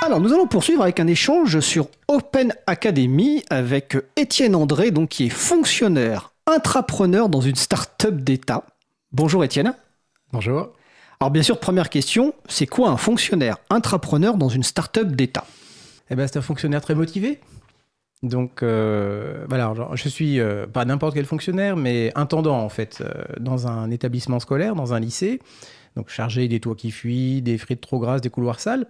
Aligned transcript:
Alors, 0.00 0.20
nous 0.20 0.32
allons 0.32 0.46
poursuivre 0.46 0.82
avec 0.82 1.00
un 1.00 1.08
échange 1.08 1.58
sur 1.60 1.88
Open 2.06 2.54
Academy 2.66 3.42
avec 3.50 3.96
Étienne 4.16 4.54
André, 4.54 4.92
donc 4.92 5.08
qui 5.08 5.26
est 5.26 5.30
fonctionnaire 5.30 6.32
intrapreneur 6.46 7.28
dans 7.28 7.40
une 7.40 7.56
start-up 7.56 8.14
d'État. 8.14 8.64
Bonjour 9.12 9.42
Étienne. 9.42 9.74
Bonjour. 10.32 10.70
Alors 11.20 11.32
bien 11.32 11.42
sûr, 11.42 11.58
première 11.58 11.90
question, 11.90 12.32
c'est 12.48 12.66
quoi 12.66 12.90
un 12.90 12.96
fonctionnaire 12.96 13.58
intrapreneur 13.70 14.36
dans 14.36 14.48
une 14.48 14.62
start-up 14.62 15.08
d'État? 15.08 15.44
Eh 16.10 16.14
ben, 16.14 16.26
c'est 16.28 16.38
un 16.38 16.42
fonctionnaire 16.42 16.80
très 16.80 16.94
motivé. 16.94 17.40
Donc 18.22 18.62
euh, 18.62 19.44
voilà, 19.48 19.74
je 19.94 20.08
suis 20.08 20.38
euh, 20.38 20.66
pas 20.66 20.84
n'importe 20.84 21.14
quel 21.14 21.26
fonctionnaire, 21.26 21.76
mais 21.76 22.12
intendant 22.14 22.58
en 22.58 22.68
fait 22.68 23.00
euh, 23.00 23.24
dans 23.40 23.66
un 23.66 23.90
établissement 23.90 24.38
scolaire, 24.38 24.76
dans 24.76 24.94
un 24.94 25.00
lycée, 25.00 25.40
donc 25.96 26.08
chargé 26.08 26.46
des 26.46 26.60
toits 26.60 26.76
qui 26.76 26.92
fuient, 26.92 27.42
des 27.42 27.58
frites 27.58 27.80
trop 27.80 27.98
grasses, 27.98 28.20
des 28.20 28.30
couloirs 28.30 28.60
sales. 28.60 28.86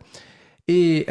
Et 0.68 1.06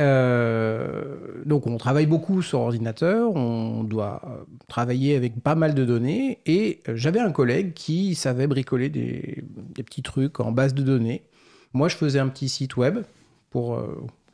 donc 1.45 1.65
on 1.65 1.77
travaille 1.77 2.05
beaucoup 2.05 2.43
sur 2.43 2.59
ordinateur, 2.59 3.35
on 3.35 3.83
doit 3.83 4.21
travailler 4.67 5.15
avec 5.15 5.41
pas 5.41 5.55
mal 5.55 5.73
de 5.73 5.83
données. 5.83 6.39
Et 6.45 6.81
j'avais 6.93 7.19
un 7.19 7.31
collègue 7.31 7.73
qui 7.73 8.13
savait 8.13 8.45
bricoler 8.45 8.89
des, 8.89 9.43
petits 9.75 10.03
trucs 10.03 10.39
en 10.39 10.51
base 10.51 10.75
de 10.75 10.83
données. 10.83 11.23
Moi, 11.73 11.89
je 11.89 11.95
faisais 11.95 12.19
un 12.19 12.27
petit 12.27 12.49
site 12.49 12.77
web 12.77 12.99
pour 13.49 13.83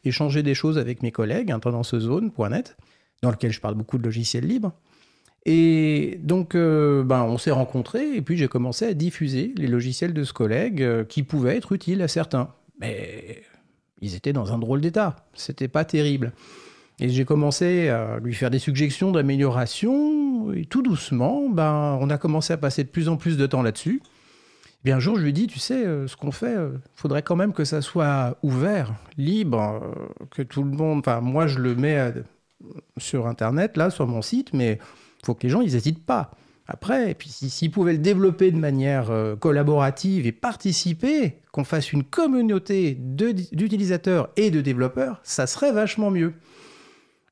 échanger 0.04 0.44
des 0.44 0.54
choses 0.54 0.78
avec 0.78 1.02
mes 1.02 1.12
collègues, 1.12 1.52
intendancezone.net, 1.52 2.76
dans 3.22 3.32
lequel 3.32 3.54
je 3.54 3.62
parle 3.62 3.76
beaucoup 3.76 3.98
de 3.98 4.04
logiciels 4.04 4.46
libres. 4.46 4.74
Et 5.46 6.20
donc, 6.22 6.54
ben, 6.54 7.24
on 7.24 7.38
s'est 7.38 7.52
rencontrés 7.52 8.16
et 8.16 8.22
puis 8.22 8.36
j'ai 8.36 8.50
commencé 8.50 8.86
à 8.86 8.94
diffuser 8.94 9.54
les 9.56 9.68
logiciels 9.68 10.14
de 10.14 10.26
ce 10.26 10.34
collègue 10.34 11.06
qui 11.08 11.24
pouvaient 11.24 11.56
être 11.56 11.72
utiles 11.72 12.02
à 12.02 12.10
certains. 12.10 12.50
Mais 12.82 13.44
ils 14.04 14.16
étaient 14.16 14.34
dans 14.34 14.54
un 14.54 14.60
drôle 14.60 14.82
d'état. 14.82 15.16
C'était 15.34 15.68
pas 15.68 15.86
terrible. 15.86 16.34
Et 17.00 17.10
j'ai 17.10 17.26
commencé 17.26 17.90
à 17.90 18.20
lui 18.20 18.36
faire 18.36 18.52
des 18.52 18.60
suggestions 18.60 19.12
d'amélioration. 19.12 20.54
Et 20.54 20.66
tout 20.66 20.82
doucement, 20.82 21.50
ben, 21.50 21.98
on 22.00 22.10
a 22.10 22.18
commencé 22.18 22.54
à 22.54 22.58
passer 22.58 22.84
de 22.84 22.90
plus 22.90 23.10
en 23.10 23.16
plus 23.16 23.38
de 23.38 23.48
temps 23.48 23.64
là-dessus. 23.64 24.02
Et 24.86 24.92
un 24.92 25.00
jour, 25.00 25.16
je 25.18 25.24
lui 25.24 25.32
dit, 25.32 25.48
tu 25.48 25.60
sais, 25.60 25.84
ce 26.08 26.16
qu'on 26.18 26.32
fait, 26.32 26.54
il 26.54 26.80
faudrait 26.94 27.24
quand 27.24 27.38
même 27.38 27.54
que 27.54 27.64
ça 27.64 27.82
soit 27.82 28.38
ouvert, 28.44 28.94
libre, 29.18 29.82
que 30.30 30.42
tout 30.42 30.62
le 30.62 30.72
monde... 30.72 31.00
Enfin, 31.00 31.22
moi, 31.22 31.48
je 31.48 31.60
le 31.60 31.74
mets 31.74 32.12
sur 32.98 33.28
Internet, 33.28 33.78
là, 33.78 33.90
sur 33.90 34.06
mon 34.08 34.22
site, 34.22 34.52
mais 34.54 34.80
faut 35.26 35.36
que 35.36 35.44
les 35.44 35.50
gens, 35.50 35.62
ils 35.62 35.72
n'hésitent 35.72 36.06
pas. 36.06 36.32
Après, 36.74 37.12
et 37.12 37.14
puis 37.14 37.30
s'ils 37.30 37.70
pouvaient 37.70 37.94
le 37.94 38.00
développer 38.00 38.50
de 38.50 38.58
manière 38.58 39.12
collaborative 39.40 40.26
et 40.26 40.32
participer, 40.32 41.38
qu'on 41.52 41.64
fasse 41.64 41.94
une 41.94 42.04
communauté 42.04 42.98
d'utilisateurs 43.00 44.30
et 44.38 44.50
de 44.50 44.60
développeurs, 44.60 45.20
ça 45.22 45.46
serait 45.46 45.72
vachement 45.72 46.10
mieux. 46.10 46.34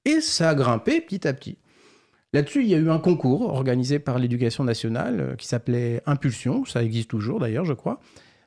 Et 0.06 0.22
ça 0.22 0.50
a 0.50 0.56
grimpé 0.56 1.02
petit 1.02 1.28
à 1.28 1.34
petit. 1.34 1.58
Là-dessus, 2.34 2.62
il 2.62 2.70
y 2.70 2.76
a 2.76 2.78
eu 2.78 2.92
un 2.92 3.00
concours 3.00 3.52
organisé 3.52 3.98
par 3.98 4.20
l'éducation 4.20 4.64
nationale 4.64 5.36
qui 5.40 5.48
s'appelait 5.48 6.04
Impulsion, 6.06 6.64
ça 6.66 6.84
existe 6.84 7.10
toujours 7.10 7.40
d'ailleurs, 7.40 7.66
je 7.66 7.74
crois, 7.74 8.00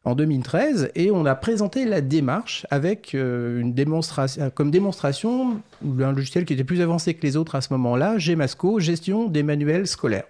en 0.05 0.15
2013, 0.15 0.93
et 0.95 1.11
on 1.11 1.27
a 1.27 1.35
présenté 1.35 1.87
la 1.87 2.03
démarche 2.03 2.67
avec 2.71 3.15
une 3.15 3.75
démonstration, 3.75 4.51
comme 4.51 4.71
démonstration 4.71 5.61
un 5.83 6.13
logiciel 6.13 6.45
qui 6.45 6.53
était 6.53 6.63
plus 6.63 6.83
avancé 6.83 7.15
que 7.15 7.27
les 7.27 7.37
autres 7.37 7.57
à 7.57 7.61
ce 7.61 7.73
moment-là, 7.73 8.17
Gemasco, 8.17 8.79
gestion 8.79 9.29
des 9.29 9.43
manuels 9.43 9.89
scolaires. 9.89 10.27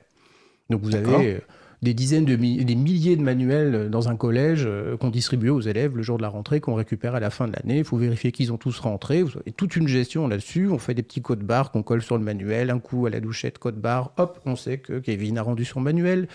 Donc 0.70 0.82
vous 0.82 0.94
avez 0.94 1.42
des 1.82 1.94
dizaines 1.94 2.24
de 2.24 2.34
des 2.34 2.74
milliers 2.74 3.16
de 3.16 3.22
manuels 3.22 3.90
dans 3.90 4.08
un 4.08 4.16
collège 4.16 4.66
qu'on 4.98 5.10
distribue 5.10 5.50
aux 5.50 5.60
élèves 5.60 5.96
le 5.96 6.02
jour 6.02 6.16
de 6.16 6.22
la 6.22 6.28
rentrée, 6.28 6.60
qu'on 6.60 6.74
récupère 6.74 7.14
à 7.14 7.20
la 7.20 7.30
fin 7.30 7.46
de 7.46 7.52
l'année. 7.52 7.78
Il 7.78 7.84
faut 7.84 7.98
vérifier 7.98 8.32
qu'ils 8.32 8.52
ont 8.52 8.56
tous 8.56 8.78
rentré. 8.80 9.22
Vous 9.22 9.38
avez 9.38 9.52
toute 9.52 9.76
une 9.76 9.86
gestion 9.86 10.26
là-dessus. 10.26 10.68
On 10.68 10.78
fait 10.78 10.94
des 10.94 11.02
petits 11.02 11.20
codes 11.20 11.42
barres 11.42 11.70
qu'on 11.70 11.82
colle 11.82 12.02
sur 12.02 12.16
le 12.16 12.24
manuel. 12.24 12.70
Un 12.70 12.78
coup 12.78 13.06
à 13.06 13.10
la 13.10 13.20
douchette, 13.20 13.58
code 13.58 13.78
barre. 13.78 14.12
Hop, 14.16 14.40
on 14.46 14.56
sait 14.56 14.78
que 14.78 14.98
Kevin 14.98 15.36
a 15.38 15.42
rendu 15.42 15.64
son 15.64 15.80
manuel. 15.80 16.26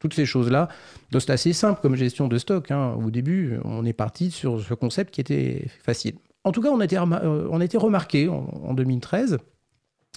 Toutes 0.00 0.12
ces 0.12 0.26
choses-là. 0.26 0.68
Donc 1.12 1.22
c'est 1.22 1.32
assez 1.32 1.52
simple 1.52 1.80
comme 1.80 1.94
gestion 1.94 2.28
de 2.28 2.36
stock. 2.36 2.70
Hein. 2.70 2.94
Au 2.94 3.10
début, 3.10 3.58
on 3.64 3.84
est 3.86 3.94
parti 3.94 4.30
sur 4.30 4.60
ce 4.60 4.74
concept 4.74 5.14
qui 5.14 5.20
était 5.20 5.66
facile. 5.82 6.16
En 6.44 6.52
tout 6.52 6.60
cas, 6.60 6.68
on 6.68 6.80
a 6.80 6.84
été, 6.84 6.98
on 6.98 7.60
a 7.60 7.64
été 7.64 7.78
remarqué 7.78 8.28
en, 8.28 8.46
en 8.64 8.74
2013. 8.74 9.38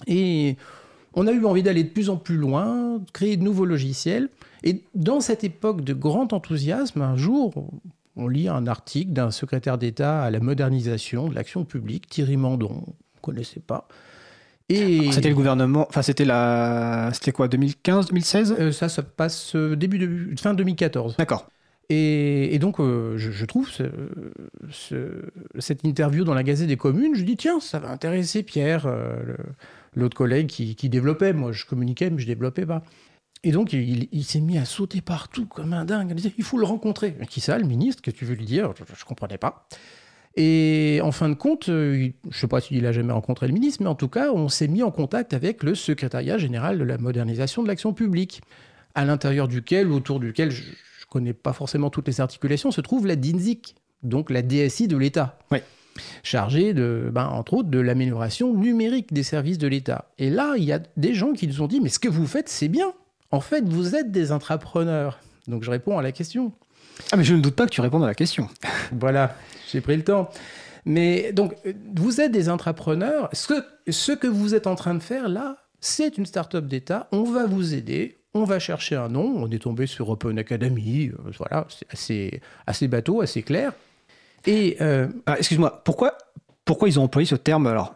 Et 0.06 0.56
on 1.14 1.26
a 1.26 1.32
eu 1.32 1.44
envie 1.44 1.62
d'aller 1.62 1.84
de 1.84 1.88
plus 1.88 2.10
en 2.10 2.16
plus 2.16 2.36
loin, 2.36 2.98
de 2.98 3.10
créer 3.10 3.36
de 3.36 3.42
nouveaux 3.42 3.64
logiciels. 3.64 4.28
Et 4.62 4.82
dans 4.94 5.20
cette 5.20 5.44
époque 5.44 5.82
de 5.82 5.94
grand 5.94 6.32
enthousiasme, 6.32 7.02
un 7.02 7.16
jour, 7.16 7.70
on 8.16 8.28
lit 8.28 8.48
un 8.48 8.66
article 8.66 9.12
d'un 9.12 9.30
secrétaire 9.30 9.78
d'État 9.78 10.22
à 10.22 10.30
la 10.30 10.40
modernisation 10.40 11.28
de 11.28 11.34
l'action 11.34 11.64
publique, 11.64 12.08
Thierry 12.08 12.36
Mandon, 12.36 12.82
on 12.86 12.90
ne 12.90 13.20
connaissait 13.22 13.60
pas. 13.60 13.88
Et... 14.68 15.10
C'était 15.10 15.30
le 15.30 15.34
gouvernement, 15.34 15.86
enfin 15.88 16.02
c'était 16.02 16.24
la, 16.24 17.10
c'était 17.12 17.32
quoi, 17.32 17.48
2015, 17.48 18.06
2016 18.08 18.56
euh, 18.58 18.72
Ça, 18.72 18.88
ça 18.88 19.02
passe 19.02 19.56
début 19.56 19.98
de 19.98 20.38
fin 20.38 20.54
2014. 20.54 21.16
D'accord. 21.16 21.48
Et, 21.88 22.54
et, 22.54 22.60
donc, 22.60 22.78
euh, 22.78 23.18
je, 23.18 23.32
je, 23.32 23.44
trouve 23.44 23.68
ce, 23.68 23.82
ce, 24.70 25.24
cette 25.58 25.82
interview 25.82 26.22
dans 26.22 26.34
la 26.34 26.44
Gazette 26.44 26.68
des 26.68 26.76
communes, 26.76 27.16
je 27.16 27.24
dis 27.24 27.36
tiens, 27.36 27.58
ça 27.58 27.80
va 27.80 27.90
intéresser 27.90 28.44
Pierre, 28.44 28.86
euh, 28.86 29.34
l'autre 29.94 30.16
collègue 30.16 30.46
qui, 30.46 30.88
développait. 30.88 31.32
Moi, 31.32 31.52
je 31.52 31.64
communiquais, 31.66 32.10
mais 32.10 32.20
je 32.20 32.26
développais 32.26 32.66
pas. 32.66 32.82
Et 33.42 33.52
donc, 33.52 33.72
il, 33.72 34.24
s'est 34.24 34.40
mis 34.40 34.58
à 34.58 34.64
sauter 34.64 35.00
partout 35.00 35.46
comme 35.46 35.72
un 35.72 35.84
dingue. 35.84 36.08
Il 36.10 36.16
disait 36.16 36.32
il 36.36 36.44
faut 36.44 36.58
le 36.58 36.66
rencontrer. 36.66 37.16
Qui 37.28 37.40
ça, 37.40 37.58
le 37.58 37.66
ministre? 37.66 38.02
Que 38.02 38.10
tu 38.10 38.24
veux 38.24 38.34
lui 38.34 38.44
dire? 38.44 38.74
Je 38.76 38.82
ne 38.82 39.04
comprenais 39.06 39.38
pas. 39.38 39.66
Et 40.36 41.00
en 41.02 41.10
fin 41.10 41.28
de 41.28 41.34
compte, 41.34 41.64
je 41.66 42.12
ne 42.24 42.32
sais 42.32 42.46
pas 42.46 42.60
s'il 42.60 42.86
a 42.86 42.92
jamais 42.92 43.12
rencontré 43.12 43.48
le 43.48 43.52
ministre, 43.52 43.82
mais 43.82 43.88
en 43.88 43.94
tout 43.94 44.08
cas, 44.08 44.30
on 44.32 44.48
s'est 44.48 44.68
mis 44.68 44.82
en 44.82 44.90
contact 44.90 45.34
avec 45.34 45.62
le 45.62 45.74
secrétariat 45.74 46.38
général 46.38 46.78
de 46.78 46.84
la 46.84 46.98
modernisation 46.98 47.62
de 47.62 47.68
l'action 47.68 47.92
publique, 47.92 48.40
à 48.94 49.04
l'intérieur 49.04 49.48
duquel, 49.48 49.90
autour 49.90 50.20
duquel, 50.20 50.50
je 50.50 50.62
ne 50.62 50.74
connais 51.08 51.32
pas 51.32 51.52
forcément 51.52 51.90
toutes 51.90 52.06
les 52.06 52.20
articulations, 52.20 52.70
se 52.70 52.80
trouve 52.80 53.06
la 53.06 53.16
DINSIC, 53.16 53.74
donc 54.02 54.30
la 54.30 54.42
DSI 54.42 54.86
de 54.86 54.96
l'État. 54.96 55.38
Chargée, 56.22 56.74
de, 56.74 57.10
ben, 57.12 57.26
entre 57.26 57.54
autres, 57.54 57.68
de 57.68 57.80
l'amélioration 57.80 58.54
numérique 58.54 59.12
des 59.12 59.22
services 59.22 59.58
de 59.58 59.66
l'État. 59.66 60.10
Et 60.18 60.30
là, 60.30 60.54
il 60.56 60.64
y 60.64 60.72
a 60.72 60.80
des 60.96 61.14
gens 61.14 61.32
qui 61.32 61.46
nous 61.46 61.62
ont 61.62 61.66
dit, 61.66 61.80
mais 61.80 61.88
ce 61.88 61.98
que 61.98 62.08
vous 62.08 62.26
faites, 62.26 62.48
c'est 62.48 62.68
bien. 62.68 62.92
En 63.30 63.40
fait, 63.40 63.66
vous 63.66 63.94
êtes 63.94 64.10
des 64.10 64.32
intrapreneurs. 64.32 65.18
Donc 65.46 65.64
je 65.64 65.70
réponds 65.70 65.98
à 65.98 66.02
la 66.02 66.12
question. 66.12 66.52
Ah, 67.12 67.16
mais 67.16 67.24
je 67.24 67.34
ne 67.34 67.40
doute 67.40 67.54
pas 67.54 67.66
que 67.66 67.70
tu 67.70 67.80
répondes 67.80 68.04
à 68.04 68.06
la 68.06 68.14
question. 68.14 68.48
voilà, 68.92 69.36
j'ai 69.70 69.80
pris 69.80 69.96
le 69.96 70.04
temps. 70.04 70.30
Mais 70.84 71.32
donc, 71.32 71.54
vous 71.94 72.20
êtes 72.20 72.32
des 72.32 72.48
intrapreneurs. 72.48 73.28
Ce 73.32 73.48
que, 73.48 73.64
ce 73.90 74.12
que 74.12 74.26
vous 74.26 74.54
êtes 74.54 74.66
en 74.66 74.74
train 74.74 74.94
de 74.94 75.02
faire 75.02 75.28
là, 75.28 75.56
c'est 75.80 76.18
une 76.18 76.26
start-up 76.26 76.66
d'État. 76.66 77.08
On 77.12 77.24
va 77.24 77.46
vous 77.46 77.74
aider. 77.74 78.18
On 78.32 78.44
va 78.44 78.58
chercher 78.58 78.96
un 78.96 79.08
nom. 79.08 79.32
On 79.36 79.50
est 79.50 79.62
tombé 79.62 79.86
sur 79.86 80.08
Open 80.08 80.38
Academy. 80.38 81.10
Voilà, 81.38 81.66
c'est 81.68 81.86
assez, 81.90 82.40
assez 82.66 82.88
bateau, 82.88 83.20
assez 83.20 83.42
clair. 83.42 83.72
Et 84.46 84.76
euh... 84.80 85.08
ah, 85.26 85.36
excuse-moi, 85.38 85.82
pourquoi, 85.84 86.16
pourquoi 86.64 86.88
ils 86.88 86.98
ont 86.98 87.04
employé 87.04 87.26
ce 87.26 87.34
terme 87.34 87.66
alors 87.66 87.94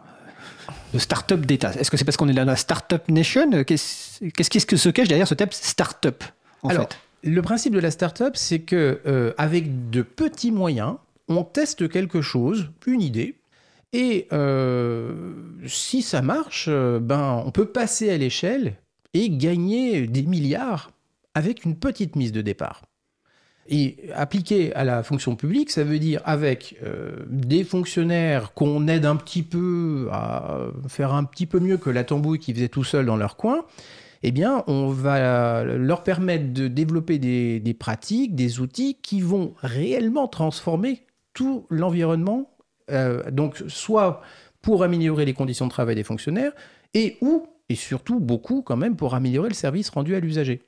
de 0.92 0.98
start-up 0.98 1.40
d'État? 1.40 1.72
Est-ce 1.72 1.90
que 1.90 1.96
c'est 1.96 2.04
parce 2.04 2.16
qu'on 2.16 2.28
est 2.28 2.34
dans 2.34 2.44
la 2.44 2.56
start-up 2.56 3.08
nation? 3.08 3.64
Qu'est-ce 3.64 4.24
qu'est-ce 4.30 4.66
que 4.66 4.76
se 4.76 4.88
cache 4.88 5.08
derrière 5.08 5.28
ce 5.28 5.34
terme 5.34 5.50
start-up 5.52 6.22
en 6.62 6.68
alors, 6.68 6.88
fait? 6.88 6.98
le 7.24 7.42
principe 7.42 7.74
de 7.74 7.80
la 7.80 7.90
start-up, 7.90 8.36
c'est 8.36 8.60
que 8.60 9.00
euh, 9.06 9.32
avec 9.38 9.90
de 9.90 10.02
petits 10.02 10.52
moyens, 10.52 10.94
on 11.28 11.42
teste 11.42 11.88
quelque 11.88 12.20
chose, 12.20 12.70
une 12.86 13.00
idée, 13.00 13.36
et 13.92 14.26
euh, 14.32 15.32
si 15.66 16.02
ça 16.02 16.20
marche, 16.20 16.68
ben 16.68 17.42
on 17.46 17.50
peut 17.50 17.66
passer 17.66 18.10
à 18.10 18.16
l'échelle 18.16 18.74
et 19.14 19.30
gagner 19.30 20.06
des 20.06 20.22
milliards 20.22 20.90
avec 21.34 21.64
une 21.64 21.76
petite 21.76 22.16
mise 22.16 22.32
de 22.32 22.42
départ. 22.42 22.82
Et 23.68 23.96
appliqué 24.14 24.74
à 24.74 24.84
la 24.84 25.02
fonction 25.02 25.36
publique, 25.36 25.70
ça 25.70 25.84
veut 25.84 25.98
dire 25.98 26.20
avec 26.24 26.76
euh, 26.82 27.16
des 27.26 27.64
fonctionnaires 27.64 28.52
qu'on 28.52 28.88
aide 28.88 29.06
un 29.06 29.16
petit 29.16 29.42
peu 29.42 30.08
à 30.12 30.58
faire 30.88 31.14
un 31.14 31.24
petit 31.24 31.46
peu 31.46 31.60
mieux 31.60 31.78
que 31.78 31.88
la 31.88 32.04
tambouille 32.04 32.38
qu'ils 32.38 32.54
faisaient 32.54 32.68
tout 32.68 32.84
seuls 32.84 33.06
dans 33.06 33.16
leur 33.16 33.36
coin, 33.36 33.64
eh 34.22 34.32
bien, 34.32 34.64
on 34.66 34.88
va 34.88 35.64
leur 35.64 36.02
permettre 36.02 36.52
de 36.54 36.66
développer 36.66 37.18
des, 37.18 37.60
des 37.60 37.74
pratiques, 37.74 38.34
des 38.34 38.58
outils 38.60 38.96
qui 39.02 39.20
vont 39.20 39.52
réellement 39.62 40.28
transformer 40.28 41.02
tout 41.34 41.66
l'environnement, 41.68 42.56
euh, 42.90 43.30
donc 43.30 43.62
soit 43.68 44.22
pour 44.62 44.82
améliorer 44.82 45.26
les 45.26 45.34
conditions 45.34 45.66
de 45.66 45.70
travail 45.70 45.94
des 45.94 46.04
fonctionnaires, 46.04 46.52
et 46.94 47.18
ou, 47.20 47.46
et 47.68 47.74
surtout 47.74 48.18
beaucoup 48.18 48.62
quand 48.62 48.78
même, 48.78 48.96
pour 48.96 49.14
améliorer 49.14 49.48
le 49.48 49.54
service 49.54 49.90
rendu 49.90 50.14
à 50.14 50.20
l'usager. 50.20 50.62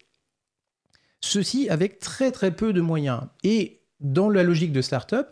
Ceci 1.21 1.69
avec 1.69 1.99
très 1.99 2.31
très 2.31 2.51
peu 2.51 2.73
de 2.73 2.81
moyens. 2.81 3.23
Et 3.43 3.81
dans 4.01 4.29
la 4.29 4.43
logique 4.43 4.73
de 4.73 4.83
start-up, 4.83 5.29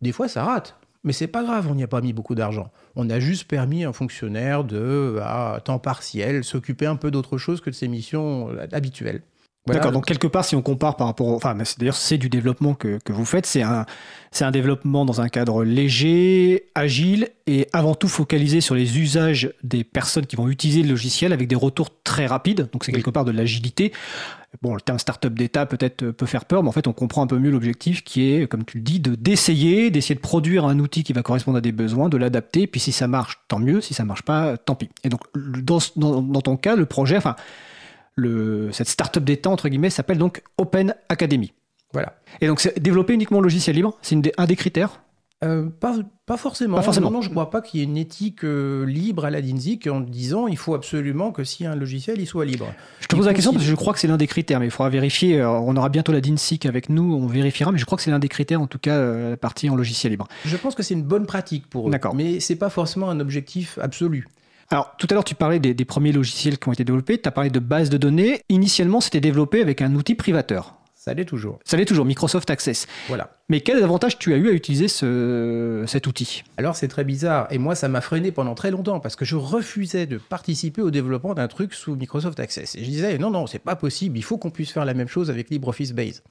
des 0.00 0.12
fois 0.12 0.28
ça 0.28 0.44
rate. 0.44 0.76
Mais 1.04 1.12
c'est 1.12 1.26
pas 1.26 1.42
grave, 1.42 1.66
on 1.68 1.74
n'y 1.74 1.82
a 1.82 1.88
pas 1.88 2.00
mis 2.00 2.12
beaucoup 2.12 2.36
d'argent. 2.36 2.70
On 2.94 3.10
a 3.10 3.18
juste 3.18 3.48
permis 3.48 3.84
à 3.84 3.88
un 3.88 3.92
fonctionnaire 3.92 4.62
de, 4.62 5.18
à 5.20 5.60
temps 5.64 5.80
partiel, 5.80 6.44
s'occuper 6.44 6.86
un 6.86 6.94
peu 6.94 7.10
d'autre 7.10 7.38
chose 7.38 7.60
que 7.60 7.70
de 7.70 7.74
ses 7.74 7.88
missions 7.88 8.50
habituelles. 8.70 9.22
D'accord, 9.64 9.92
donc 9.92 10.06
quelque 10.06 10.26
part, 10.26 10.44
si 10.44 10.56
on 10.56 10.62
compare 10.62 10.96
par 10.96 11.06
rapport 11.06 11.28
au... 11.28 11.36
Enfin, 11.36 11.56
d'ailleurs, 11.78 11.94
c'est 11.94 12.18
du 12.18 12.28
développement 12.28 12.74
que, 12.74 12.98
que 13.04 13.12
vous 13.12 13.24
faites, 13.24 13.46
c'est 13.46 13.62
un, 13.62 13.86
c'est 14.32 14.44
un 14.44 14.50
développement 14.50 15.04
dans 15.04 15.20
un 15.20 15.28
cadre 15.28 15.62
léger, 15.62 16.64
agile 16.74 17.28
et 17.46 17.68
avant 17.72 17.94
tout 17.94 18.08
focalisé 18.08 18.60
sur 18.60 18.74
les 18.74 18.98
usages 18.98 19.52
des 19.62 19.84
personnes 19.84 20.26
qui 20.26 20.34
vont 20.34 20.48
utiliser 20.48 20.82
le 20.82 20.88
logiciel 20.88 21.32
avec 21.32 21.46
des 21.46 21.54
retours 21.54 21.90
très 22.02 22.26
rapides, 22.26 22.70
donc 22.72 22.84
c'est 22.84 22.90
quelque 22.90 23.10
part 23.10 23.24
de 23.24 23.30
l'agilité. 23.30 23.92
Bon, 24.62 24.74
le 24.74 24.80
terme 24.80 24.98
startup 24.98 25.32
d'état 25.32 25.64
peut-être 25.64 26.10
peut 26.10 26.26
faire 26.26 26.44
peur, 26.44 26.64
mais 26.64 26.68
en 26.68 26.72
fait, 26.72 26.88
on 26.88 26.92
comprend 26.92 27.22
un 27.22 27.28
peu 27.28 27.38
mieux 27.38 27.50
l'objectif 27.50 28.02
qui 28.02 28.32
est, 28.32 28.48
comme 28.48 28.64
tu 28.64 28.78
le 28.78 28.82
dis, 28.82 28.98
de 28.98 29.14
d'essayer, 29.14 29.92
d'essayer 29.92 30.16
de 30.16 30.20
produire 30.20 30.66
un 30.66 30.80
outil 30.80 31.04
qui 31.04 31.12
va 31.12 31.22
correspondre 31.22 31.58
à 31.58 31.60
des 31.60 31.72
besoins, 31.72 32.08
de 32.08 32.16
l'adapter, 32.16 32.66
puis 32.66 32.80
si 32.80 32.90
ça 32.90 33.06
marche, 33.06 33.38
tant 33.46 33.60
mieux, 33.60 33.80
si 33.80 33.94
ça 33.94 34.04
marche 34.04 34.22
pas, 34.22 34.56
tant 34.56 34.74
pis. 34.74 34.90
Et 35.04 35.08
donc, 35.08 35.20
dans, 35.36 35.78
dans, 35.94 36.20
dans 36.20 36.40
ton 36.40 36.56
cas, 36.56 36.74
le 36.74 36.84
projet, 36.84 37.16
enfin, 37.16 37.36
le, 38.14 38.70
cette 38.72 38.88
startup 38.88 39.24
d'État, 39.24 39.50
entre 39.50 39.68
guillemets, 39.68 39.90
s'appelle 39.90 40.18
donc 40.18 40.42
Open 40.58 40.94
Academy. 41.08 41.52
Voilà. 41.92 42.14
Et 42.40 42.46
donc, 42.46 42.60
c'est 42.60 42.78
développer 42.78 43.14
uniquement 43.14 43.38
le 43.38 43.44
logiciel 43.44 43.76
libre, 43.76 43.96
c'est 44.02 44.16
un 44.38 44.46
des 44.46 44.56
critères? 44.56 45.00
Euh, 45.44 45.68
pas, 45.68 45.96
pas, 46.24 46.36
forcément. 46.36 46.76
Pas 46.76 46.82
forcément. 46.82 47.10
Non, 47.10 47.20
je 47.20 47.28
ne 47.28 47.32
crois 47.32 47.50
pas 47.50 47.62
qu'il 47.62 47.80
y 47.80 47.82
ait 47.82 47.86
une 47.86 47.96
éthique 47.96 48.44
euh, 48.44 48.84
libre 48.84 49.24
à 49.24 49.30
la 49.30 49.42
DINSIC 49.42 49.88
en 49.88 50.00
disant 50.00 50.46
il 50.46 50.56
faut 50.56 50.74
absolument 50.74 51.32
que 51.32 51.42
si 51.42 51.66
un 51.66 51.74
logiciel, 51.74 52.20
il 52.20 52.26
soit 52.26 52.44
libre. 52.44 52.72
Je 53.00 53.08
te 53.08 53.16
pose 53.16 53.26
la 53.26 53.34
question 53.34 53.52
parce 53.52 53.64
que 53.64 53.70
je 53.70 53.74
crois 53.74 53.92
que 53.92 53.98
c'est 53.98 54.06
l'un 54.06 54.16
des 54.16 54.28
critères, 54.28 54.60
mais 54.60 54.66
il 54.66 54.70
faudra 54.70 54.88
vérifier. 54.88 55.40
Euh, 55.40 55.50
on 55.50 55.76
aura 55.76 55.88
bientôt 55.88 56.12
la 56.12 56.20
DINSIC 56.20 56.64
avec 56.64 56.88
nous, 56.88 57.14
on 57.14 57.26
vérifiera, 57.26 57.72
mais 57.72 57.78
je 57.78 57.84
crois 57.84 57.96
que 57.96 58.04
c'est 58.04 58.12
l'un 58.12 58.20
des 58.20 58.28
critères, 58.28 58.60
en 58.60 58.68
tout 58.68 58.78
cas, 58.78 59.30
la 59.30 59.36
partie 59.36 59.68
en 59.68 59.74
logiciel 59.74 60.12
libre. 60.12 60.28
Je 60.44 60.56
pense 60.56 60.76
que 60.76 60.84
c'est 60.84 60.94
une 60.94 61.02
bonne 61.02 61.26
pratique 61.26 61.68
pour 61.68 61.88
eux. 61.88 61.90
D'accord. 61.90 62.14
Mais 62.14 62.38
c'est 62.38 62.56
pas 62.56 62.70
forcément 62.70 63.10
un 63.10 63.18
objectif 63.18 63.78
absolu. 63.82 64.28
Alors, 64.72 64.96
tout 64.96 65.06
à 65.10 65.12
l'heure, 65.12 65.22
tu 65.22 65.34
parlais 65.34 65.58
des, 65.58 65.74
des, 65.74 65.84
premiers 65.84 66.12
logiciels 66.12 66.58
qui 66.58 66.66
ont 66.66 66.72
été 66.72 66.82
développés. 66.82 67.20
Tu 67.20 67.28
as 67.28 67.30
parlé 67.30 67.50
de 67.50 67.58
base 67.58 67.90
de 67.90 67.98
données. 67.98 68.40
Initialement, 68.48 69.02
c'était 69.02 69.20
développé 69.20 69.60
avec 69.60 69.82
un 69.82 69.94
outil 69.94 70.14
privateur. 70.14 70.76
Ça 70.94 71.12
l'est 71.12 71.26
toujours. 71.26 71.58
Ça 71.62 71.76
l'est 71.76 71.84
toujours, 71.84 72.06
Microsoft 72.06 72.48
Access. 72.48 72.86
Voilà. 73.08 73.28
Mais 73.50 73.60
quel 73.60 73.82
avantage 73.82 74.18
tu 74.18 74.32
as 74.32 74.38
eu 74.38 74.48
à 74.48 74.52
utiliser 74.52 74.88
ce, 74.88 75.84
cet 75.86 76.06
outil? 76.06 76.42
Alors, 76.56 76.74
c'est 76.74 76.88
très 76.88 77.04
bizarre. 77.04 77.48
Et 77.50 77.58
moi, 77.58 77.74
ça 77.74 77.88
m'a 77.88 78.00
freiné 78.00 78.32
pendant 78.32 78.54
très 78.54 78.70
longtemps 78.70 78.98
parce 78.98 79.14
que 79.14 79.26
je 79.26 79.36
refusais 79.36 80.06
de 80.06 80.16
participer 80.16 80.80
au 80.80 80.90
développement 80.90 81.34
d'un 81.34 81.48
truc 81.48 81.74
sous 81.74 81.94
Microsoft 81.94 82.40
Access. 82.40 82.74
Et 82.74 82.82
je 82.82 82.88
disais, 82.88 83.18
non, 83.18 83.30
non, 83.30 83.46
c'est 83.46 83.58
pas 83.58 83.76
possible. 83.76 84.16
Il 84.16 84.22
faut 84.22 84.38
qu'on 84.38 84.50
puisse 84.50 84.72
faire 84.72 84.86
la 84.86 84.94
même 84.94 85.08
chose 85.08 85.28
avec 85.28 85.50
LibreOffice 85.50 85.92
Base. 85.92 86.22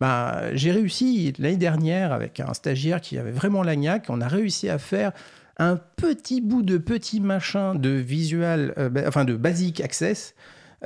Ben, 0.00 0.50
j'ai 0.54 0.72
réussi 0.72 1.34
l'année 1.38 1.56
dernière 1.56 2.12
avec 2.12 2.40
un 2.40 2.52
stagiaire 2.52 3.00
qui 3.00 3.16
avait 3.16 3.30
vraiment 3.30 3.62
l'agnac. 3.62 4.06
On 4.08 4.20
a 4.20 4.26
réussi 4.26 4.68
à 4.68 4.78
faire 4.78 5.12
un 5.58 5.76
petit 5.96 6.40
bout 6.40 6.62
de 6.62 6.78
petit 6.78 7.20
machin 7.20 7.74
de 7.74 7.90
visual, 7.90 8.74
euh, 8.78 8.90
enfin 9.06 9.24
de 9.24 9.34
basic 9.34 9.80
access, 9.80 10.34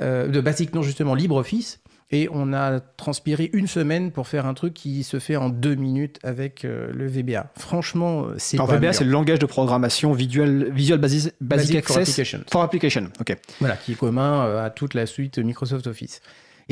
euh, 0.01 0.27
de 0.27 0.41
basic 0.41 0.73
non 0.73 0.81
justement 0.81 1.13
LibreOffice, 1.15 1.79
et 2.13 2.27
on 2.31 2.53
a 2.53 2.79
transpiré 2.79 3.49
une 3.53 3.67
semaine 3.67 4.11
pour 4.11 4.27
faire 4.27 4.45
un 4.45 4.53
truc 4.53 4.73
qui 4.73 5.03
se 5.03 5.19
fait 5.19 5.37
en 5.37 5.49
deux 5.49 5.75
minutes 5.75 6.19
avec 6.23 6.65
euh, 6.65 6.91
le 6.93 7.07
VBA. 7.07 7.51
Franchement, 7.57 8.27
c'est 8.37 8.57
Alors 8.57 8.71
VBA, 8.71 8.93
c'est 8.93 9.05
le 9.05 9.11
langage 9.11 9.39
de 9.39 9.45
programmation 9.45 10.11
Visual, 10.13 10.71
Visual 10.71 10.99
Basic, 10.99 11.33
Basic, 11.39 11.75
Basic 11.75 11.75
Access 11.77 11.93
for 11.93 12.01
Application. 12.01 12.39
For 12.49 12.61
application. 12.61 13.03
ok. 13.19 13.37
Voilà, 13.59 13.77
qui 13.77 13.93
est 13.93 13.95
commun 13.95 14.57
à 14.57 14.69
toute 14.69 14.93
la 14.93 15.05
suite 15.05 15.37
Microsoft 15.37 15.87
Office. 15.87 16.21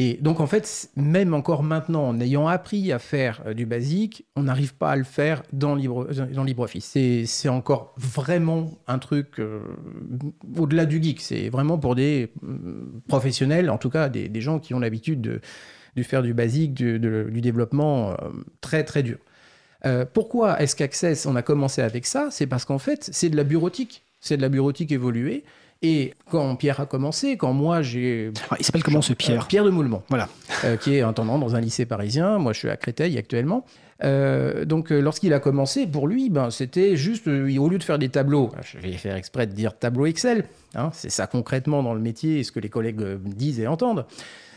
Et 0.01 0.17
donc, 0.21 0.39
en 0.39 0.47
fait, 0.47 0.89
même 0.95 1.33
encore 1.33 1.61
maintenant, 1.61 2.07
en 2.07 2.21
ayant 2.21 2.47
appris 2.47 2.93
à 2.93 2.99
faire 2.99 3.43
euh, 3.45 3.53
du 3.53 3.65
basique, 3.65 4.25
on 4.37 4.43
n'arrive 4.43 4.73
pas 4.73 4.91
à 4.91 4.95
le 4.95 5.03
faire 5.03 5.43
dans, 5.51 5.75
Libre, 5.75 6.07
dans 6.33 6.45
LibreOffice. 6.45 6.97
C'est 7.25 7.49
encore 7.49 7.93
vraiment 7.97 8.71
un 8.87 8.97
truc 8.97 9.39
euh, 9.39 9.59
au-delà 10.57 10.85
du 10.85 11.03
geek. 11.03 11.19
C'est 11.19 11.49
vraiment 11.49 11.77
pour 11.77 11.95
des 11.95 12.31
euh, 12.45 13.01
professionnels, 13.09 13.69
en 13.69 13.77
tout 13.77 13.89
cas 13.89 14.07
des, 14.07 14.39
gens 14.39 14.59
qui 14.59 14.73
ont 14.73 14.79
l'habitude 14.79 15.19
de, 15.19 15.41
faire 16.03 16.23
du 16.23 16.33
basique, 16.33 16.73
du, 16.73 17.41
développement 17.41 18.11
euh, 18.11 18.29
très, 18.61 18.85
très 18.85 19.03
dur. 19.03 19.17
Euh, 19.85 20.05
pourquoi 20.05 20.61
est-ce 20.61 20.77
qu'Access, 20.77 21.25
on 21.25 21.35
a 21.35 21.41
commencé 21.41 21.81
avec 21.81 22.05
ça? 22.05 22.29
C'est 22.31 22.47
parce 22.47 22.63
qu'en 22.63 22.79
fait, 22.79 23.09
c'est 23.11 23.27
de 23.27 23.35
la 23.35 23.43
bureautique. 23.43 24.05
C'est 24.21 24.37
de 24.37 24.41
la 24.41 24.49
bureautique 24.49 24.93
évoluée. 24.93 25.43
Et 25.81 26.13
quand 26.29 26.55
Pierre 26.57 26.81
a 26.81 26.85
commencé, 26.85 27.37
quand 27.37 27.53
moi 27.53 27.81
j'ai. 27.81 28.31
Ah, 28.51 28.57
il 28.59 28.65
s'appelle 28.65 28.83
comment 28.83 29.01
ce 29.01 29.13
Pierre 29.13 29.43
euh, 29.43 29.47
Pierre 29.47 29.63
de 29.63 29.69
Moulemont. 29.69 30.03
Voilà. 30.09 30.27
Euh, 30.65 30.75
qui 30.75 30.95
est 30.95 31.01
intendant 31.01 31.39
dans 31.39 31.55
un 31.55 31.61
lycée 31.61 31.85
parisien. 31.85 32.37
Moi, 32.37 32.51
je 32.51 32.59
suis 32.59 32.69
à 32.69 32.75
Créteil 32.75 33.17
actuellement. 33.17 33.65
Euh, 34.03 34.65
donc, 34.65 34.89
lorsqu'il 34.89 35.33
a 35.33 35.39
commencé, 35.39 35.87
pour 35.87 36.07
lui, 36.07 36.29
ben, 36.29 36.51
c'était 36.51 36.97
juste, 36.97 37.27
au 37.27 37.69
lieu 37.69 37.77
de 37.77 37.83
faire 37.83 37.99
des 37.99 38.09
tableaux, 38.09 38.49
je 38.63 38.77
vais 38.77 38.93
faire 38.93 39.15
exprès 39.15 39.47
de 39.47 39.53
dire 39.53 39.77
tableau 39.77 40.05
Excel, 40.05 40.45
hein, 40.75 40.89
c'est 40.93 41.09
ça 41.09 41.27
concrètement 41.27 41.83
dans 41.83 41.93
le 41.93 41.99
métier, 41.99 42.43
ce 42.43 42.53
que 42.53 42.61
les 42.61 42.69
collègues 42.69 43.01
disent 43.25 43.59
et 43.59 43.67
entendent. 43.67 44.05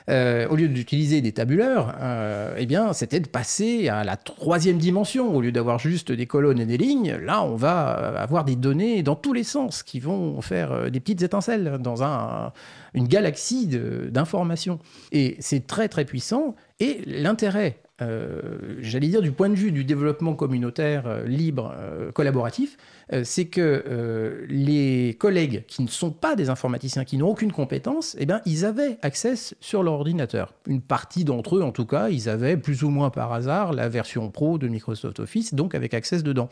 Euh, 0.09 0.49
au 0.49 0.57
lieu 0.57 0.69
d'utiliser 0.69 1.21
des 1.21 1.33
tabuleurs, 1.33 1.95
euh, 2.01 2.55
eh 2.57 2.67
bien, 2.67 2.93
c'était 2.93 3.21
de 3.21 3.29
passer 3.29 3.89
à 3.89 4.05
la 4.05 4.17
troisième 4.17 4.79
dimension. 4.79 5.35
Au 5.35 5.41
lieu 5.41 5.53
d'avoir 5.53 5.79
juste 5.79 6.13
des 6.13 6.27
colonnes 6.27 6.61
et 6.61 6.67
des 6.67 6.77
lignes, 6.77 7.17
là, 7.17 7.43
on 7.43 7.57
va 7.57 7.83
avoir 8.19 8.45
des 8.45 8.57
données 8.57 9.03
dans 9.03 9.17
tous 9.17 9.33
les 9.33 9.45
sens 9.45 9.83
qui 9.83 10.01
vont 10.01 10.41
faire 10.41 10.91
des 10.91 11.01
petites 11.01 11.23
étincelles 11.23 11.79
dans 11.81 12.03
un, 12.03 12.53
une 12.95 13.07
galaxie 13.07 13.69
d'informations. 14.11 14.79
Et 15.13 15.37
c'est 15.41 15.67
très, 15.67 15.89
très 15.89 16.05
puissant. 16.05 16.55
Et 16.81 17.03
l'intérêt 17.07 17.82
euh, 18.01 18.77
j'allais 18.81 19.09
dire 19.09 19.21
du 19.21 19.33
point 19.33 19.51
de 19.51 19.55
vue 19.55 19.71
du 19.71 19.85
développement 19.85 20.35
communautaire 20.35 21.07
euh, 21.07 21.25
libre, 21.25 21.75
euh, 21.77 22.11
collaboratif, 22.11 22.77
c'est 23.25 23.45
que 23.45 24.47
les 24.49 25.17
collègues 25.19 25.65
qui 25.67 25.83
ne 25.83 25.89
sont 25.89 26.11
pas 26.11 26.35
des 26.35 26.49
informaticiens, 26.49 27.05
qui 27.05 27.19
n'ont 27.19 27.29
aucune 27.29 27.53
compétence, 27.53 28.17
eh 28.19 28.25
bien, 28.25 28.41
ils 28.47 28.65
avaient 28.65 28.97
accès 29.03 29.35
sur 29.61 29.83
leur 29.83 29.95
ordinateur. 29.95 30.55
Une 30.67 30.81
partie 30.81 31.25
d'entre 31.25 31.57
eux, 31.57 31.63
en 31.63 31.73
tout 31.73 31.85
cas, 31.85 32.09
ils 32.09 32.31
avaient 32.31 32.57
plus 32.57 32.85
ou 32.85 32.89
moins 32.89 33.11
par 33.11 33.31
hasard 33.35 33.75
la 33.75 33.91
version 33.91 34.31
pro 34.31 34.57
de 34.57 34.67
Microsoft 34.67 35.21
Office, 35.21 35.53
donc 35.53 35.75
avec 35.75 35.93
accès 35.93 36.23
dedans. 36.23 36.49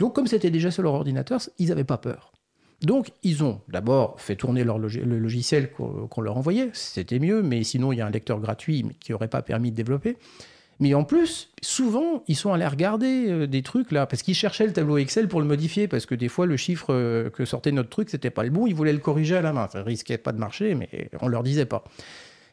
Donc, 0.00 0.12
comme 0.12 0.26
c'était 0.26 0.50
déjà 0.50 0.72
sur 0.72 0.82
leur 0.82 0.94
ordinateur, 0.94 1.40
ils 1.60 1.68
n'avaient 1.68 1.84
pas 1.84 1.98
peur. 1.98 2.32
Donc, 2.80 3.12
ils 3.22 3.44
ont 3.44 3.60
d'abord 3.68 4.20
fait 4.20 4.34
tourner 4.34 4.64
leur 4.64 4.78
le 4.78 4.88
logiciel 5.18 5.70
qu'on 5.70 6.20
leur 6.20 6.36
envoyait, 6.36 6.70
c'était 6.72 7.20
mieux, 7.20 7.42
mais 7.42 7.62
sinon, 7.62 7.92
il 7.92 7.98
y 7.98 8.00
a 8.00 8.06
un 8.06 8.10
lecteur 8.10 8.40
gratuit 8.40 8.84
qui 8.98 9.12
n'aurait 9.12 9.28
pas 9.28 9.42
permis 9.42 9.70
de 9.70 9.76
développer. 9.76 10.16
Mais 10.82 10.94
en 10.94 11.04
plus, 11.04 11.48
souvent, 11.62 12.24
ils 12.26 12.34
sont 12.34 12.52
allés 12.52 12.66
regarder 12.66 13.30
euh, 13.30 13.46
des 13.46 13.62
trucs 13.62 13.92
là, 13.92 14.04
parce 14.04 14.24
qu'ils 14.24 14.34
cherchaient 14.34 14.66
le 14.66 14.72
tableau 14.72 14.98
Excel 14.98 15.28
pour 15.28 15.40
le 15.40 15.46
modifier, 15.46 15.86
parce 15.86 16.06
que 16.06 16.16
des 16.16 16.26
fois, 16.26 16.44
le 16.44 16.56
chiffre 16.56 16.92
euh, 16.92 17.30
que 17.30 17.44
sortait 17.44 17.70
notre 17.70 17.88
truc, 17.88 18.10
c'était 18.10 18.30
pas 18.30 18.42
le 18.42 18.50
bon, 18.50 18.66
ils 18.66 18.74
voulaient 18.74 18.92
le 18.92 18.98
corriger 18.98 19.36
à 19.36 19.42
la 19.42 19.52
main. 19.52 19.68
Ça 19.72 19.84
risquait 19.84 20.18
pas 20.18 20.32
de 20.32 20.38
marcher, 20.38 20.74
mais 20.74 21.08
on 21.20 21.28
leur 21.28 21.44
disait 21.44 21.66
pas. 21.66 21.84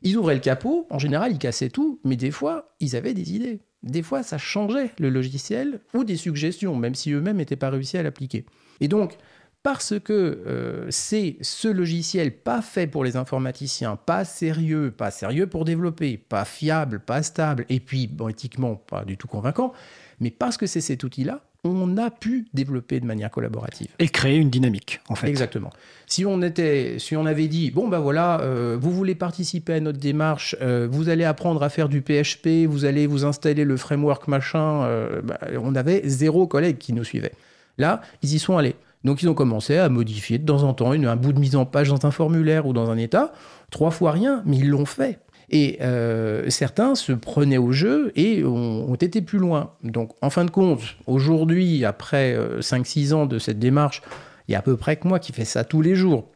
Ils 0.04 0.16
ouvraient 0.16 0.36
le 0.36 0.42
capot, 0.42 0.86
en 0.92 1.00
général, 1.00 1.32
ils 1.32 1.40
cassaient 1.40 1.70
tout, 1.70 2.00
mais 2.04 2.18
des 2.18 2.30
fois, 2.30 2.76
ils 2.80 2.96
avaient 2.96 3.16
des 3.16 3.34
idées. 3.34 3.62
Des 3.82 4.04
fois, 4.04 4.22
ça 4.22 4.38
changeait 4.38 4.92
le 5.00 5.10
logiciel 5.10 5.80
ou 5.96 6.04
des 6.04 6.16
suggestions, 6.16 6.76
même 6.76 6.94
si 6.94 7.12
eux-mêmes 7.12 7.38
n'étaient 7.38 7.56
pas 7.56 7.72
réussi 7.72 7.98
à 7.98 8.04
l'appliquer. 8.04 8.46
Et 8.80 8.88
donc, 8.88 9.18
parce 9.64 10.00
que 10.00 10.42
euh, 10.48 10.88
c'est 10.90 11.38
ce 11.42 11.68
logiciel 11.68 12.32
pas 12.32 12.62
fait 12.62 12.88
pour 12.88 13.04
les 13.04 13.18
informaticiens, 13.18 13.98
pas 13.98 14.24
sérieux, 14.24 14.92
pas 14.92 15.12
sérieux 15.12 15.48
pour 15.48 15.66
développer, 15.66 16.18
pas 16.18 16.46
fiable, 16.46 17.00
pas 17.00 17.24
stable, 17.24 17.66
et 17.70 17.80
puis 17.80 18.08
bon, 18.08 18.30
éthiquement 18.30 18.76
pas 18.76 19.04
du 19.04 19.18
tout 19.18 19.28
convaincant, 19.28 19.74
mais 20.22 20.32
parce 20.32 20.58
que 20.58 20.66
c'est 20.66 20.82
cet 20.82 21.04
outil-là, 21.04 21.42
on 21.66 21.98
a 21.98 22.10
pu 22.10 22.46
développer 22.54 23.02
de 23.02 23.06
manière 23.06 23.30
collaborative. 23.30 23.88
Et 24.00 24.08
créer 24.08 24.38
une 24.38 24.50
dynamique, 24.50 25.02
en 25.10 25.16
fait. 25.16 25.28
Exactement. 25.28 25.72
Si 26.08 26.26
on, 26.26 26.42
était, 26.42 26.96
si 27.00 27.18
on 27.18 27.26
avait 27.26 27.50
dit, 27.50 27.70
bon 27.70 27.90
ben 27.90 28.00
voilà, 28.00 28.40
euh, 28.40 28.78
vous 28.80 28.92
voulez 28.92 29.14
participer 29.14 29.74
à 29.74 29.80
notre 29.82 30.00
démarche, 30.00 30.56
euh, 30.62 30.88
vous 30.90 31.10
allez 31.10 31.26
apprendre 31.26 31.62
à 31.62 31.68
faire 31.68 31.90
du 31.90 32.02
PHP, 32.02 32.66
vous 32.66 32.86
allez 32.86 33.08
vous 33.08 33.26
installer 33.26 33.66
le 33.66 33.76
framework 33.76 34.30
machin, 34.30 34.88
bah, 35.24 35.38
on 35.62 35.76
avait 35.76 36.02
zéro 36.06 36.48
collègue 36.48 36.78
qui 36.78 36.94
nous 36.94 37.04
suivait. 37.04 37.34
Là, 37.78 38.02
ils 38.22 38.34
y 38.34 38.40
sont 38.40 38.58
allés. 38.58 38.76
Donc 39.04 39.22
ils 39.22 39.30
ont 39.30 39.34
commencé 39.34 39.78
à 39.78 39.90
modifier 39.90 40.38
de 40.38 40.46
temps 40.46 40.64
en 40.64 40.74
temps 40.74 40.92
un 40.92 41.16
bout 41.16 41.34
de 41.34 41.40
mise 41.40 41.56
en 41.56 41.66
page 41.66 41.90
dans 41.90 42.06
un 42.06 42.12
formulaire 42.12 42.68
ou 42.68 42.74
dans 42.74 42.90
un 42.90 42.98
état, 42.98 43.32
trois 43.72 43.92
fois 43.92 44.12
rien, 44.12 44.44
mais 44.46 44.58
ils 44.58 44.70
l'ont 44.70 44.86
fait. 44.86 45.20
Et 45.52 45.78
euh, 45.82 46.50
certains 46.50 46.96
se 46.96 47.12
prenaient 47.12 47.58
au 47.58 47.72
jeu 47.72 48.12
et 48.16 48.44
ont, 48.44 48.94
été 48.96 49.22
plus 49.22 49.40
loin. 49.40 49.72
Donc 49.84 50.12
en 50.22 50.30
fin 50.30 50.46
de 50.46 50.52
compte, 50.52 50.82
aujourd'hui, 51.08 51.86
après 51.86 52.34
euh, 52.36 52.60
5-6 52.60 53.14
ans 53.14 53.26
de 53.26 53.40
cette 53.40 53.58
démarche, 53.58 54.02
il 54.48 54.52
y 54.52 54.56
a 54.56 54.60
à 54.60 54.62
peu 54.62 54.78
près 54.78 54.98
que 54.98 55.08
moi 55.08 55.20
qui 55.20 55.32
fais 55.32 55.46
ça 55.46 55.64
tous 55.64 55.82
les 55.82 55.96
jours. 55.96 56.30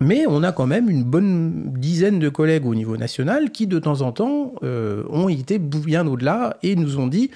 Mais 0.00 0.24
on 0.26 0.42
a 0.42 0.50
quand 0.50 0.66
même 0.66 0.90
une 0.90 1.04
bonne 1.04 1.72
dizaine 1.76 2.18
de 2.18 2.28
collègues 2.28 2.66
au 2.66 2.74
niveau 2.74 2.96
national 2.96 3.50
qui, 3.52 3.66
de 3.66 3.78
temps 3.78 4.00
en 4.00 4.12
temps, 4.12 4.54
euh, 4.62 5.04
ont 5.08 5.28
été 5.28 5.58
bien 5.58 6.06
au-delà 6.06 6.56
et 6.62 6.74
nous 6.74 6.98
ont 6.98 7.06
dit 7.06 7.30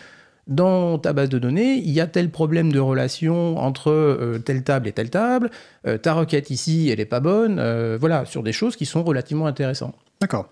dans 0.49 0.99
ta 0.99 1.13
base 1.13 1.29
de 1.29 1.39
données, 1.39 1.75
il 1.75 1.91
y 1.91 2.01
a 2.01 2.07
tel 2.07 2.31
problème 2.31 2.73
de 2.73 2.81
relation 2.81 3.59
entre 3.59 3.91
euh, 3.91 4.39
telle 4.39 4.65
table 4.65 4.89
et 4.89 4.93
telle 4.93 5.11
table, 5.11 5.51
euh, 5.87 5.99
ta 5.99 6.15
requête 6.15 6.51
ici, 6.51 6.89
elle 6.91 6.99
n'est 6.99 7.05
pas 7.05 7.21
bonne, 7.21 7.59
euh, 7.59 7.99
voilà, 8.01 8.25
sur 8.25 8.43
des 8.43 8.53
choses 8.53 8.75
qui 8.75 8.87
sont 8.87 9.05
relativement 9.05 9.47
intéressantes. 9.47 9.95
D'accord. 10.21 10.49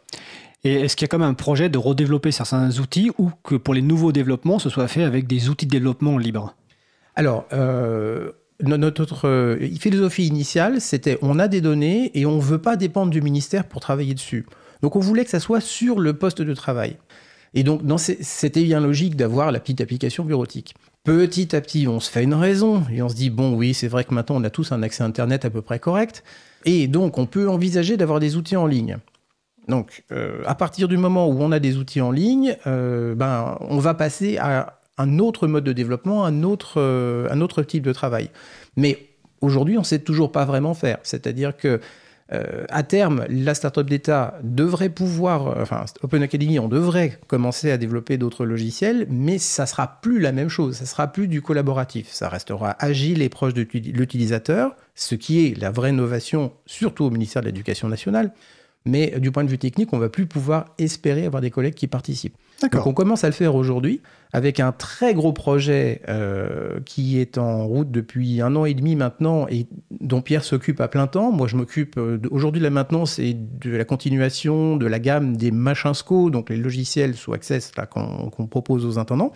Et 0.65 0.75
est-ce 0.83 0.97
qu'il 0.97 1.05
y 1.05 1.09
a 1.09 1.09
quand 1.09 1.19
même 1.19 1.29
un 1.29 1.35
projet 1.35 1.69
de 1.69 1.79
redévelopper 1.79 2.31
certains 2.31 2.79
outils 2.79 3.11
ou 3.19 3.31
que 3.43 3.55
pour 3.55 3.73
les 3.73 3.83
nouveaux 3.83 4.13
développements, 4.13 4.59
ce 4.59 4.69
soit 4.69 4.89
fait 4.89 5.03
avec 5.03 5.27
des 5.27 5.49
outils 5.49 5.67
de 5.67 5.71
développement 5.71 6.19
libres? 6.19 6.55
Alors, 7.15 7.47
notre 8.61 9.59
philosophie 9.79 10.27
initiale, 10.27 10.81
c'était 10.81 11.19
on 11.23 11.39
a 11.39 11.47
des 11.47 11.61
données 11.61 12.11
et 12.19 12.27
on 12.27 12.37
ne 12.37 12.43
veut 12.43 12.59
pas 12.59 12.77
dépendre 12.77 13.11
du 13.11 13.23
ministère 13.23 13.65
pour 13.65 13.81
travailler 13.81 14.15
dessus. 14.15 14.45
Donc 14.83 14.97
on 14.97 15.01
voulait 15.01 15.25
que 15.25 15.31
ça 15.31 15.41
soit 15.41 15.61
sur 15.61 16.01
le 16.01 16.15
poste 16.15 16.43
de 16.43 16.55
travail. 16.55 16.97
Et 17.57 17.65
donc 17.65 17.81
c'était 17.99 18.63
bien 18.63 18.81
logique 18.81 19.17
d'avoir 19.17 19.51
la 19.51 19.59
petite 19.61 19.81
application 19.81 20.25
bureautique. 20.25 20.75
Petit 21.05 21.57
à 21.57 21.61
petit, 21.63 21.89
on 21.89 22.01
se 22.01 22.11
fait 22.11 22.23
une 22.23 22.35
raison 22.35 22.85
et 22.93 23.01
on 23.01 23.09
se 23.09 23.15
dit 23.15 23.31
bon 23.31 23.55
oui, 23.55 23.73
c'est 23.73 23.89
vrai 23.89 24.05
que 24.05 24.13
maintenant 24.13 24.37
on 24.37 24.45
a 24.45 24.51
tous 24.51 24.73
un 24.73 24.83
accès 24.83 25.03
Internet 25.03 25.47
à 25.47 25.51
peu 25.51 25.63
près 25.63 25.79
correct. 25.79 26.23
Et 26.67 26.87
donc 26.87 27.17
on 27.17 27.25
peut 27.25 27.49
envisager 27.49 27.97
d'avoir 27.97 28.21
des 28.21 28.37
outils 28.37 28.57
en 28.57 28.67
ligne. 28.67 28.99
Donc, 29.69 30.05
euh, 30.13 30.43
à 30.47 30.55
partir 30.55 30.87
du 30.87 30.97
moment 30.97 31.29
où 31.29 31.37
on 31.41 31.51
a 31.51 31.59
des 31.59 31.77
outils 31.77 32.01
en 32.01 32.11
ligne, 32.11 32.57
euh, 32.67 33.15
ben, 33.15 33.57
on 33.61 33.79
va 33.79 33.95
passer 33.95 34.37
à 34.37 34.79
un 34.99 35.19
autre 35.19 35.49
mode 35.49 35.65
de 35.65 35.73
développement, 35.73 36.25
un 36.25 36.43
autre, 36.43 36.75
euh, 36.77 37.27
un 37.31 37.41
autre 37.41 37.63
type 37.63 37.83
de 37.83 37.93
travail. 37.93 38.31
Mais 38.77 39.09
aujourd'hui, 39.41 39.77
on 39.77 39.81
ne 39.81 39.87
sait 39.87 39.99
toujours 39.99 40.31
pas 40.31 40.45
vraiment 40.45 40.75
faire. 40.75 40.99
C'est-à-dire 41.03 41.57
que 41.57 41.81
à 42.31 42.83
terme, 42.83 43.25
la 43.29 43.55
startup 43.55 43.89
d'État 43.89 44.39
devrait 44.43 44.89
pouvoir, 44.89 45.61
enfin 45.61 45.85
Open 46.03 46.23
Academy, 46.23 46.59
on 46.59 46.69
devrait 46.69 47.19
commencer 47.29 47.71
à 47.71 47.79
développer 47.79 48.19
d'autres 48.19 48.45
logiciels, 48.45 49.07
mais 49.09 49.39
ça 49.39 49.65
sera 49.65 50.01
plus 50.01 50.19
la 50.19 50.33
même 50.33 50.49
chose, 50.49 50.77
ça 50.77 50.87
sera 50.87 51.07
plus 51.07 51.29
du 51.29 51.41
collaboratif, 51.41 52.09
ça 52.11 52.29
restera 52.29 52.77
agile 52.81 53.23
et 53.23 53.29
proche 53.29 53.55
de 53.55 53.63
l'utilisateur, 53.73 54.75
ce 54.97 55.15
qui 55.15 55.47
est 55.47 55.61
la 55.61 55.71
vraie 55.71 55.91
innovation, 55.91 56.53
surtout 56.67 57.05
au 57.05 57.11
ministère 57.11 57.43
de 57.43 57.47
l'Éducation 57.47 57.89
nationale 57.89 58.33
mais 58.87 59.19
du 59.19 59.31
point 59.31 59.45
de 59.45 59.51
vue 59.51 59.59
technique, 59.59 59.93
on 59.93 59.99
va 59.99 60.09
plus 60.09 60.27
pouvoir 60.27 60.67
espérer 60.79 61.27
avoir 61.27 61.43
des 61.43 61.51
collègues 61.51 61.75
qui 61.75 61.87
participent. 61.87 62.37
Donc 62.63 62.87
on 62.87 62.95
commence 62.95 63.23
à 63.25 63.27
le 63.27 63.35
faire 63.35 63.55
aujourd'hui 63.55 64.01
avec 64.33 64.61
un 64.61 64.73
très 64.73 65.15
gros 65.15 65.33
projet 65.33 66.03
euh, 66.09 66.81
qui 66.85 67.19
est 67.21 67.39
en 67.39 67.67
route 67.67 67.91
depuis 67.91 68.41
un 68.41 68.57
an 68.57 68.65
et 68.65 68.75
demi 68.75 68.97
maintenant 68.97 69.47
et 69.49 69.67
dont 70.01 70.23
Pierre 70.23 70.45
s'occupe 70.45 70.81
à 70.81 70.89
plein 70.89 71.07
temps. 71.07 71.33
Moi, 71.33 71.49
je 71.49 71.57
m'occupe 71.57 71.97
euh, 71.99 72.19
aujourd'hui 72.31 72.61
de 72.61 72.65
la 72.65 72.71
maintenance 72.71 73.19
et 73.19 73.35
de 73.35 73.71
la 73.71 73.85
continuation 73.85 74.77
de 74.77 74.87
la 74.87 74.99
gamme 74.99 75.37
des 75.37 75.51
Machinsco, 75.51 76.31
donc 76.31 76.51
les 76.51 76.57
logiciels 76.57 77.15
sous 77.15 77.35
Access 77.35 77.73
qu'on 77.91 78.47
propose 78.47 78.87
aux 78.87 78.99
intendants. 78.99 79.33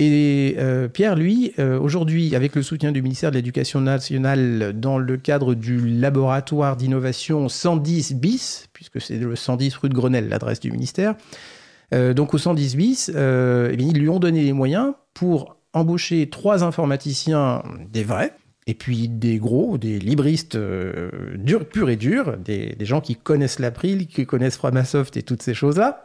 Et 0.00 0.54
euh, 0.58 0.86
Pierre, 0.86 1.16
lui, 1.16 1.52
euh, 1.58 1.76
aujourd'hui, 1.76 2.36
avec 2.36 2.54
le 2.54 2.62
soutien 2.62 2.92
du 2.92 3.02
ministère 3.02 3.32
de 3.32 3.36
l'Éducation 3.36 3.80
nationale 3.80 4.72
dans 4.72 4.96
le 4.96 5.16
cadre 5.16 5.54
du 5.54 5.88
laboratoire 5.88 6.76
d'innovation 6.76 7.48
110 7.48 8.14
bis, 8.14 8.68
puisque 8.72 9.00
c'est 9.00 9.18
le 9.18 9.34
110 9.34 9.74
rue 9.74 9.88
de 9.88 9.94
Grenelle, 9.94 10.28
l'adresse 10.28 10.60
du 10.60 10.70
ministère, 10.70 11.16
euh, 11.92 12.14
donc 12.14 12.32
au 12.32 12.38
110 12.38 12.76
bis, 12.76 13.08
eh 13.08 13.74
ils 13.76 13.98
lui 13.98 14.08
ont 14.08 14.20
donné 14.20 14.44
les 14.44 14.52
moyens 14.52 14.92
pour 15.14 15.56
embaucher 15.72 16.30
trois 16.30 16.62
informaticiens, 16.62 17.64
des 17.90 18.04
vrais, 18.04 18.36
et 18.68 18.74
puis 18.74 19.08
des 19.08 19.38
gros, 19.38 19.78
des 19.78 19.98
libristes 19.98 20.56
purs 21.72 21.90
et 21.90 21.96
durs, 21.96 22.36
des, 22.36 22.76
des 22.76 22.84
gens 22.84 23.00
qui 23.00 23.16
connaissent 23.16 23.58
l'April, 23.58 24.06
qui 24.06 24.26
connaissent 24.26 24.58
Framasoft 24.58 25.16
et 25.16 25.22
toutes 25.22 25.42
ces 25.42 25.54
choses-là 25.54 26.02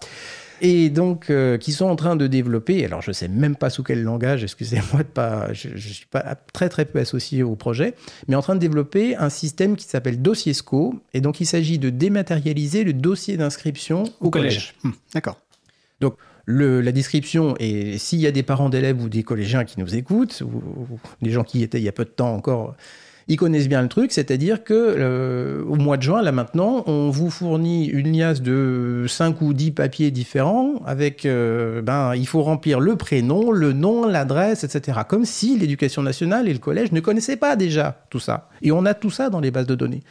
et 0.61 0.89
donc 0.89 1.29
euh, 1.29 1.57
qui 1.57 1.71
sont 1.71 1.85
en 1.85 1.95
train 1.95 2.15
de 2.15 2.27
développer, 2.27 2.85
alors 2.85 3.01
je 3.01 3.09
ne 3.09 3.13
sais 3.13 3.27
même 3.27 3.55
pas 3.55 3.69
sous 3.69 3.83
quel 3.83 4.03
langage, 4.03 4.43
excusez-moi 4.43 5.03
de 5.03 5.07
pas, 5.07 5.51
je, 5.53 5.69
ne 5.69 5.77
suis 5.77 6.05
pas 6.05 6.35
très 6.53 6.69
très 6.69 6.85
peu 6.85 6.99
associé 6.99 7.43
au 7.43 7.55
projet, 7.55 7.95
mais 8.27 8.35
en 8.35 8.41
train 8.41 8.55
de 8.55 8.59
développer 8.59 9.15
un 9.15 9.29
système 9.29 9.75
qui 9.75 9.85
s'appelle 9.85 10.21
Dossier-SCO, 10.21 11.01
et 11.13 11.21
donc 11.21 11.41
il 11.41 11.45
s'agit 11.45 11.79
de 11.79 11.89
dématérialiser 11.89 12.83
le 12.83 12.93
dossier 12.93 13.37
d'inscription 13.37 14.03
au, 14.19 14.29
collège. 14.29 14.75
Hmm, 14.83 14.91
d'accord. 15.13 15.39
Donc 15.99 16.15
le, 16.45 16.81
la 16.81 16.91
description, 16.91 17.55
et 17.59 17.97
s'il 17.97 18.19
y 18.19 18.27
a 18.27 18.31
des 18.31 18.43
parents 18.43 18.69
d'élèves 18.69 19.01
ou 19.01 19.09
des 19.09 19.23
collégiens 19.23 19.63
qui 19.63 19.79
nous 19.79 19.95
écoutent, 19.95 20.41
ou, 20.41 20.57
ou, 20.57 20.99
des 21.21 21.31
gens 21.31 21.43
qui 21.43 21.59
y 21.59 21.63
étaient 21.63 21.79
il 21.79 21.83
y 21.83 21.89
a 21.89 21.93
peu 21.93 22.05
de 22.05 22.09
temps 22.09 22.33
encore 22.33 22.75
ils 23.27 23.37
connaissent 23.37 23.69
bien 23.69 23.81
le 23.81 23.87
truc, 23.87 24.11
c'est-à-dire 24.11 24.63
que 24.63 24.73
euh, 24.73 25.63
au 25.63 25.75
mois 25.75 25.97
de 25.97 26.03
juin, 26.03 26.21
là 26.21 26.31
maintenant, 26.31 26.83
on 26.87 27.09
vous 27.09 27.29
fournit 27.29 27.85
une 27.85 28.17
liasse 28.17 28.41
de 28.41 29.05
5 29.07 29.41
ou 29.41 29.53
10 29.53 29.71
papiers 29.71 30.11
différents 30.11 30.81
avec, 30.85 31.25
euh, 31.25 31.81
ben, 31.81 32.15
il 32.15 32.27
faut 32.27 32.41
remplir 32.41 32.79
le 32.79 32.95
prénom, 32.95 33.51
le 33.51 33.73
nom, 33.73 34.05
l'adresse, 34.05 34.63
etc. 34.63 34.99
Comme 35.07 35.25
si 35.25 35.57
l'éducation 35.57 36.01
nationale 36.01 36.47
et 36.47 36.53
le 36.53 36.59
collège 36.59 36.91
ne 36.91 36.99
connaissaient 36.99 37.37
pas 37.37 37.55
déjà 37.55 38.05
tout 38.09 38.19
ça. 38.19 38.49
Et 38.61 38.71
on 38.71 38.85
a 38.85 38.93
tout 38.93 39.11
ça 39.11 39.29
dans 39.29 39.39
les 39.39 39.51
bases 39.51 39.67
de 39.67 39.75
données. 39.75 40.03